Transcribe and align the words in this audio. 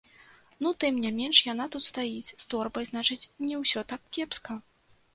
Ну 0.63 0.71
тым 0.83 0.97
не 1.03 1.11
менш 1.17 1.37
яна 1.53 1.69
тут 1.77 1.87
стаіць 1.91 2.33
з 2.33 2.43
торбай, 2.55 2.91
значыць, 2.93 3.23
не 3.47 3.55
ўсё 3.63 3.89
так 3.95 4.01
кепска. 4.17 4.63